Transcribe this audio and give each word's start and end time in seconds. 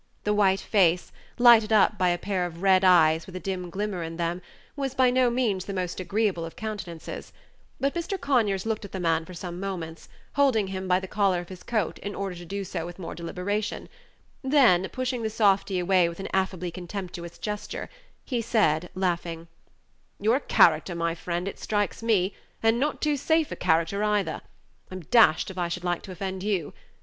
The 0.23 0.33
white 0.33 0.59
face, 0.61 1.11
lighted 1.37 1.71
up 1.71 1.99
by 1.99 2.09
a 2.09 2.17
pair 2.17 2.47
of 2.47 2.63
red 2.63 2.83
eyes 2.83 3.27
with 3.27 3.35
a 3.35 3.39
dim 3.39 3.69
glimmer 3.69 4.01
in 4.01 4.17
them, 4.17 4.41
was 4.75 4.95
by 4.95 5.11
no 5.11 5.29
means 5.29 5.65
the 5.65 5.75
most 5.75 5.99
agreeable 5.99 6.43
of 6.43 6.55
countenances; 6.55 7.31
but 7.79 7.93
Mr. 7.93 8.19
Conyers 8.19 8.65
looked 8.65 8.83
at 8.83 8.93
the 8.93 8.99
man 8.99 9.25
for 9.25 9.35
some 9.35 9.59
moments, 9.59 10.09
holding 10.33 10.65
him 10.69 10.87
by 10.87 10.99
the 10.99 11.07
collar 11.07 11.39
of 11.39 11.49
his 11.49 11.61
coat 11.61 11.99
in 11.99 12.15
order 12.15 12.33
to 12.33 12.45
do 12.45 12.63
so 12.63 12.83
with 12.83 12.97
more 12.97 13.13
deliberation; 13.13 13.87
then, 14.43 14.89
pushing 14.91 15.21
the 15.21 15.29
softy 15.29 15.77
away 15.77 16.09
with 16.09 16.19
an 16.19 16.29
affably 16.33 16.71
contemptuous 16.71 17.37
gesture, 17.37 17.87
he 18.25 18.41
said, 18.41 18.89
laughing: 18.95 19.49
"You're 20.19 20.37
a 20.37 20.39
character, 20.39 20.95
my 20.95 21.13
friend, 21.13 21.47
it 21.47 21.59
strikes 21.59 22.01
me, 22.01 22.33
and 22.63 22.79
not 22.79 23.01
too 23.01 23.17
safe 23.17 23.51
a 23.51 23.55
character 23.55 24.03
either. 24.03 24.41
I'm 24.89 25.01
dashed 25.01 25.51
if 25.51 25.59
I 25.59 25.67
should 25.67 25.83
like 25.83 26.01
to 26.01 26.11
offend 26.11 26.41
you. 26.41 26.73